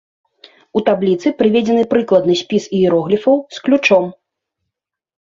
[0.79, 4.09] У табліцы прыведзены прыкладны спіс іерогліфаў з ключом.